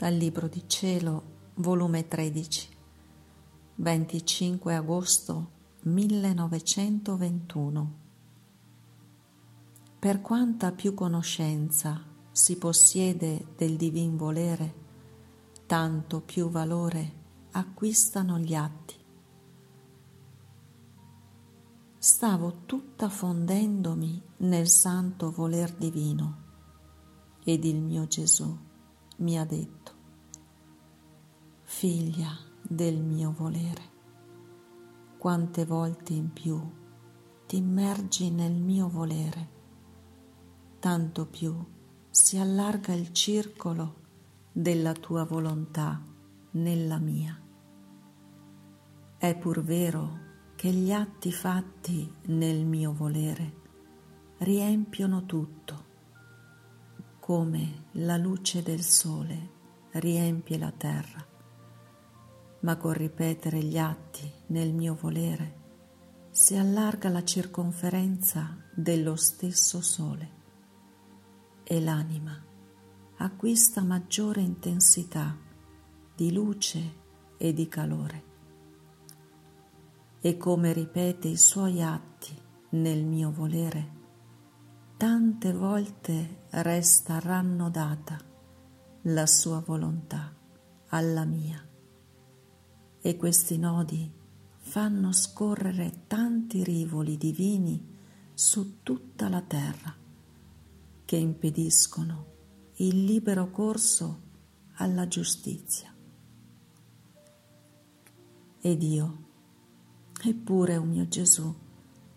Dal 0.00 0.14
Libro 0.14 0.48
di 0.48 0.64
Cielo, 0.66 1.22
volume 1.56 2.08
13, 2.08 2.68
25 3.74 4.74
agosto 4.74 5.50
1921. 5.82 7.98
Per 9.98 10.22
quanta 10.22 10.72
più 10.72 10.94
conoscenza 10.94 12.02
si 12.32 12.56
possiede 12.56 13.48
del 13.58 13.76
divin 13.76 14.16
volere, 14.16 14.74
tanto 15.66 16.22
più 16.22 16.48
valore 16.48 17.12
acquistano 17.50 18.38
gli 18.38 18.54
atti. 18.54 18.94
Stavo 21.98 22.62
tutta 22.64 23.10
fondendomi 23.10 24.22
nel 24.38 24.70
santo 24.70 25.30
voler 25.30 25.70
divino 25.74 26.38
ed 27.44 27.66
il 27.66 27.82
mio 27.82 28.06
Gesù 28.06 28.68
mi 29.20 29.38
ha 29.38 29.44
detto, 29.44 29.92
figlia 31.62 32.30
del 32.62 33.02
mio 33.02 33.32
volere, 33.36 33.82
quante 35.18 35.66
volte 35.66 36.14
in 36.14 36.32
più 36.32 36.58
ti 37.46 37.58
immergi 37.58 38.30
nel 38.30 38.54
mio 38.54 38.88
volere, 38.88 39.48
tanto 40.78 41.26
più 41.26 41.54
si 42.08 42.38
allarga 42.38 42.94
il 42.94 43.12
circolo 43.12 43.96
della 44.52 44.94
tua 44.94 45.24
volontà 45.24 46.02
nella 46.52 46.98
mia. 46.98 47.38
È 49.18 49.36
pur 49.36 49.62
vero 49.62 50.18
che 50.56 50.70
gli 50.70 50.92
atti 50.92 51.30
fatti 51.30 52.10
nel 52.26 52.64
mio 52.64 52.94
volere 52.94 53.58
riempiono 54.38 55.26
tutto 55.26 55.88
come 57.30 57.84
la 57.92 58.16
luce 58.16 58.60
del 58.60 58.82
sole 58.82 59.50
riempie 59.92 60.58
la 60.58 60.72
terra, 60.72 61.24
ma 62.62 62.76
col 62.76 62.94
ripetere 62.94 63.62
gli 63.62 63.78
atti 63.78 64.28
nel 64.46 64.72
mio 64.72 64.96
volere 65.00 65.58
si 66.32 66.56
allarga 66.56 67.08
la 67.08 67.22
circonferenza 67.22 68.56
dello 68.74 69.14
stesso 69.14 69.80
sole 69.80 70.30
e 71.62 71.80
l'anima 71.80 72.36
acquista 73.18 73.84
maggiore 73.84 74.40
intensità 74.40 75.38
di 76.16 76.32
luce 76.32 76.94
e 77.36 77.52
di 77.52 77.68
calore. 77.68 78.24
E 80.20 80.36
come 80.36 80.72
ripete 80.72 81.28
i 81.28 81.36
suoi 81.36 81.80
atti 81.80 82.36
nel 82.70 83.04
mio 83.04 83.30
volere, 83.30 83.98
tante 85.00 85.54
volte 85.54 86.42
resta 86.50 87.20
rannodata 87.20 88.18
la 89.04 89.24
sua 89.24 89.60
volontà 89.60 90.36
alla 90.88 91.24
mia 91.24 91.66
e 93.00 93.16
questi 93.16 93.56
nodi 93.56 94.12
fanno 94.58 95.10
scorrere 95.12 96.02
tanti 96.06 96.62
rivoli 96.62 97.16
divini 97.16 97.82
su 98.34 98.82
tutta 98.82 99.30
la 99.30 99.40
terra 99.40 99.96
che 101.06 101.16
impediscono 101.16 102.26
il 102.74 103.02
libero 103.02 103.50
corso 103.50 104.20
alla 104.74 105.08
giustizia. 105.08 105.94
Ed 108.60 108.82
io, 108.82 109.28
eppure, 110.22 110.76
o 110.76 110.82
oh 110.82 110.84
mio 110.84 111.08
Gesù, 111.08 111.54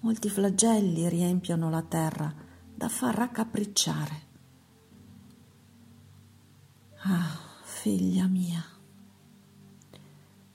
molti 0.00 0.28
flagelli 0.28 1.08
riempiono 1.08 1.70
la 1.70 1.82
terra 1.82 2.44
da 2.76 2.90
far 2.90 3.14
raccapricciare. 3.14 4.24
Ah, 7.04 7.38
figlia 7.62 8.26
mia, 8.26 8.62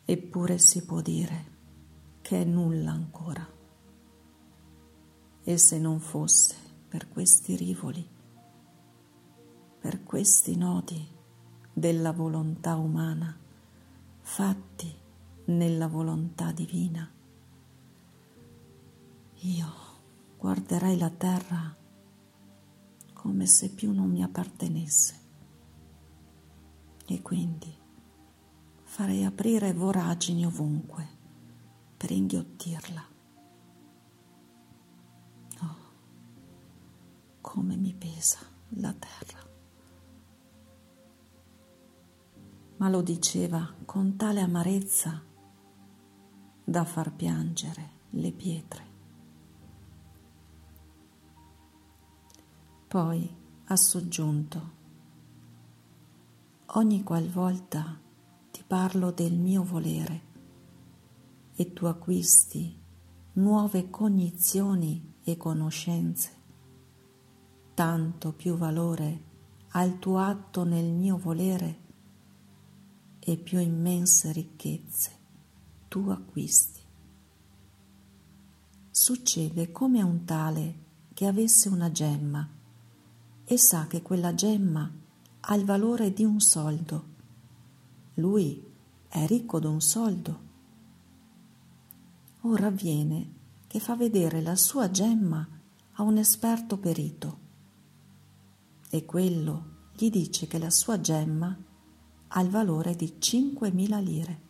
eppure 0.06 0.60
si 0.60 0.86
può 0.86 1.02
dire 1.02 1.46
che 2.22 2.42
è 2.42 2.44
nulla 2.44 2.92
ancora. 2.92 3.48
E 5.44 5.58
se 5.58 5.80
non 5.80 6.00
fosse 6.00 6.56
per 6.88 7.10
questi 7.10 7.56
rivoli, 7.56 8.08
per 9.80 10.04
questi 10.04 10.56
nodi 10.56 11.04
della 11.74 12.12
volontà 12.12 12.76
umana 12.76 13.36
fatti 14.20 14.94
nella 15.46 15.88
volontà 15.88 16.52
divina, 16.52 17.10
io 19.40 19.74
guarderei 20.38 21.00
la 21.00 21.10
terra 21.10 21.80
come 23.22 23.46
se 23.46 23.70
più 23.70 23.94
non 23.94 24.10
mi 24.10 24.24
appartenesse. 24.24 25.20
E 27.06 27.22
quindi 27.22 27.72
farei 28.82 29.24
aprire 29.24 29.74
voragini 29.74 30.44
ovunque 30.44 31.08
per 31.98 32.10
inghiottirla. 32.10 33.06
Oh, 35.62 35.78
come 37.42 37.76
mi 37.76 37.94
pesa 37.94 38.40
la 38.70 38.92
terra. 38.94 39.48
Ma 42.78 42.90
lo 42.90 43.04
diceva 43.04 43.72
con 43.86 44.16
tale 44.16 44.40
amarezza 44.42 45.24
da 46.64 46.84
far 46.86 47.14
piangere 47.14 47.90
le 48.10 48.32
pietre. 48.32 48.91
Poi 52.92 53.34
ha 53.68 53.76
soggiunto, 53.78 54.72
ogni 56.74 57.04
qualvolta 57.04 57.98
ti 58.52 58.66
parlo 58.68 59.12
del 59.12 59.32
mio 59.32 59.64
volere 59.64 60.22
e 61.56 61.72
tu 61.72 61.86
acquisti 61.86 62.78
nuove 63.36 63.90
cognizioni 63.90 65.20
e 65.24 65.38
conoscenze, 65.38 66.32
tanto 67.74 68.34
più 68.34 68.58
valore 68.58 69.24
ha 69.70 69.84
il 69.84 69.98
tuo 69.98 70.18
atto 70.18 70.66
nel 70.66 70.92
mio 70.92 71.16
volere 71.16 71.80
e 73.20 73.38
più 73.38 73.60
immense 73.60 74.34
ricchezze 74.34 75.12
tu 75.88 76.10
acquisti. 76.10 76.82
Succede 78.90 79.72
come 79.72 80.02
a 80.02 80.06
un 80.06 80.26
tale 80.26 80.84
che 81.14 81.26
avesse 81.26 81.70
una 81.70 81.90
gemma 81.90 82.60
e 83.52 83.58
sa 83.58 83.86
che 83.86 84.02
quella 84.02 84.34
gemma 84.34 84.90
ha 85.42 85.56
il 85.56 85.66
valore 85.66 86.14
di 86.14 86.24
un 86.24 86.40
soldo. 86.40 87.06
Lui 88.14 88.66
è 89.10 89.26
ricco 89.26 89.60
d'un 89.60 89.82
soldo. 89.82 90.40
Ora 92.44 92.68
avviene 92.68 93.34
che 93.68 93.82
fa 93.82 93.98
vedere 93.98 94.42
la 94.42 94.56
sua 94.56 94.90
gemma 94.90 95.46
a 95.96 96.02
un 96.02 96.16
esperto 96.16 96.78
perito 96.78 97.40
e 98.90 99.04
quello 99.04 99.90
gli 99.98 100.10
dice 100.10 100.48
che 100.48 100.58
la 100.58 100.70
sua 100.70 101.02
gemma 101.02 101.54
ha 102.30 102.42
il 102.42 102.50
valore 102.50 102.96
di 102.96 103.18
5.000 103.20 104.02
lire. 104.02 104.42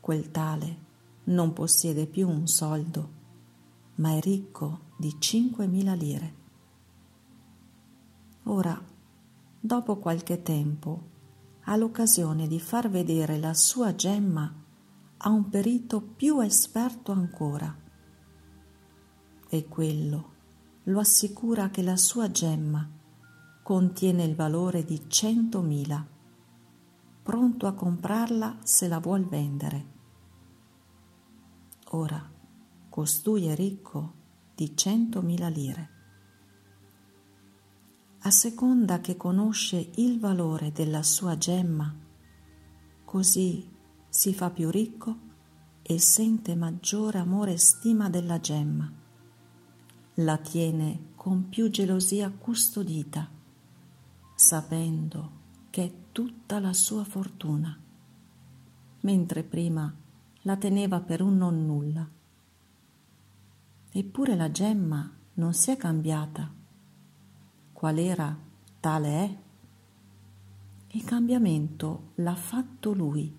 Quel 0.00 0.32
tale 0.32 0.78
non 1.26 1.52
possiede 1.52 2.08
più 2.08 2.28
un 2.28 2.48
soldo, 2.48 3.12
ma 3.96 4.16
è 4.16 4.20
ricco 4.20 4.86
di 4.96 5.14
5.000 5.20 5.96
lire. 5.96 6.37
Ora, 8.50 8.82
dopo 9.60 9.98
qualche 9.98 10.40
tempo, 10.40 11.16
ha 11.64 11.76
l'occasione 11.76 12.46
di 12.46 12.58
far 12.58 12.88
vedere 12.88 13.36
la 13.36 13.52
sua 13.52 13.94
gemma 13.94 14.50
a 15.18 15.28
un 15.28 15.50
perito 15.50 16.00
più 16.00 16.40
esperto 16.40 17.12
ancora. 17.12 17.76
E 19.50 19.68
quello 19.68 20.32
lo 20.84 20.98
assicura 20.98 21.68
che 21.68 21.82
la 21.82 21.98
sua 21.98 22.30
gemma 22.30 22.88
contiene 23.62 24.24
il 24.24 24.34
valore 24.34 24.82
di 24.82 25.10
centomila, 25.10 26.06
pronto 27.22 27.66
a 27.66 27.74
comprarla 27.74 28.60
se 28.62 28.88
la 28.88 28.98
vuol 28.98 29.26
vendere. 29.26 29.86
Ora, 31.90 32.30
costui 32.88 33.46
è 33.48 33.54
ricco 33.54 34.14
di 34.54 34.74
centomila 34.74 35.48
lire 35.48 35.96
a 38.28 38.30
seconda 38.30 39.00
che 39.00 39.16
conosce 39.16 39.90
il 39.94 40.20
valore 40.20 40.70
della 40.70 41.02
sua 41.02 41.38
gemma, 41.38 41.90
così 43.02 43.66
si 44.06 44.34
fa 44.34 44.50
più 44.50 44.68
ricco 44.68 45.16
e 45.80 45.98
sente 45.98 46.54
maggiore 46.54 47.20
amore 47.20 47.52
e 47.52 47.58
stima 47.58 48.10
della 48.10 48.38
gemma. 48.38 48.92
La 50.16 50.36
tiene 50.36 51.12
con 51.14 51.48
più 51.48 51.70
gelosia 51.70 52.30
custodita, 52.30 53.30
sapendo 54.34 55.30
che 55.70 55.84
è 55.84 55.92
tutta 56.12 56.60
la 56.60 56.74
sua 56.74 57.04
fortuna, 57.04 57.80
mentre 59.00 59.42
prima 59.42 59.90
la 60.42 60.56
teneva 60.58 61.00
per 61.00 61.22
un 61.22 61.38
non 61.38 61.64
nulla. 61.64 62.06
Eppure 63.90 64.36
la 64.36 64.50
gemma 64.50 65.10
non 65.32 65.54
si 65.54 65.70
è 65.70 65.78
cambiata 65.78 66.56
qual 67.78 67.96
era, 67.96 68.36
tale 68.80 69.08
è. 69.08 69.38
Il 70.96 71.04
cambiamento 71.04 72.10
l'ha 72.16 72.34
fatto 72.34 72.92
lui 72.92 73.32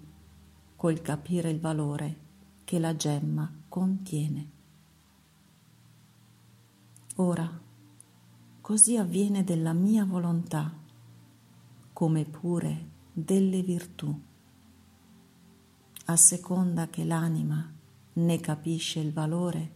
col 0.78 1.02
capire 1.02 1.50
il 1.50 1.60
valore 1.60 2.20
che 2.64 2.80
la 2.80 2.96
gemma 2.96 3.52
contiene. 3.68 4.50
Ora, 7.16 7.52
così 8.62 8.96
avviene 8.96 9.44
della 9.44 9.74
mia 9.74 10.06
volontà, 10.06 10.74
come 11.92 12.24
pure 12.24 12.90
delle 13.12 13.62
virtù. 13.62 14.22
A 16.06 16.16
seconda 16.16 16.88
che 16.88 17.04
l'anima 17.04 17.70
ne 18.14 18.40
capisce 18.40 19.02
il 19.02 19.12
valore, 19.12 19.72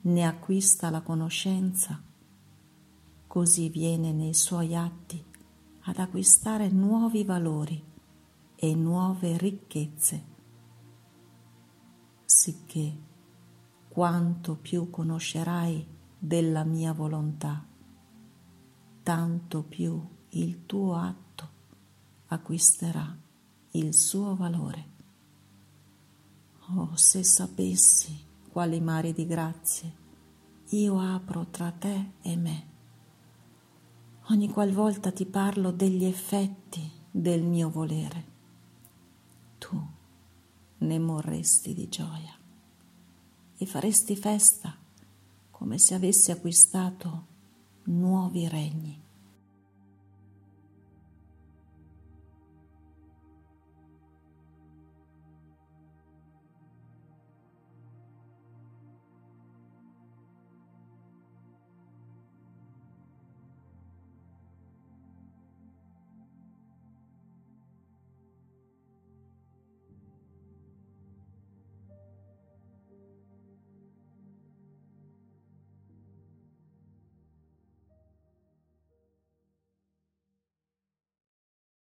ne 0.00 0.26
acquista 0.26 0.88
la 0.88 1.02
conoscenza, 1.02 2.12
così 3.34 3.68
viene 3.68 4.12
nei 4.12 4.32
suoi 4.32 4.76
atti 4.76 5.20
ad 5.86 5.98
acquistare 5.98 6.68
nuovi 6.68 7.24
valori 7.24 7.82
e 8.54 8.74
nuove 8.76 9.36
ricchezze, 9.36 10.24
sicché 12.24 12.96
quanto 13.88 14.54
più 14.54 14.88
conoscerai 14.88 15.84
della 16.16 16.62
mia 16.62 16.92
volontà, 16.92 17.66
tanto 19.02 19.62
più 19.64 20.00
il 20.28 20.64
tuo 20.64 20.94
atto 20.94 21.48
acquisterà 22.26 23.18
il 23.72 23.94
suo 23.94 24.36
valore. 24.36 24.88
Oh, 26.68 26.94
se 26.94 27.24
sapessi 27.24 28.16
quali 28.52 28.80
mari 28.80 29.12
di 29.12 29.26
grazie 29.26 29.92
io 30.68 31.00
apro 31.00 31.48
tra 31.50 31.72
te 31.72 32.12
e 32.22 32.36
me. 32.36 32.73
Ogni 34.28 34.48
qualvolta 34.48 35.12
ti 35.12 35.26
parlo 35.26 35.70
degli 35.70 36.04
effetti 36.04 36.90
del 37.10 37.42
mio 37.42 37.68
volere, 37.68 38.24
tu 39.58 39.78
ne 40.78 40.98
morresti 40.98 41.74
di 41.74 41.88
gioia 41.90 42.34
e 43.56 43.66
faresti 43.66 44.16
festa 44.16 44.74
come 45.50 45.76
se 45.76 45.94
avessi 45.94 46.30
acquistato 46.30 47.26
nuovi 47.84 48.48
regni. 48.48 49.03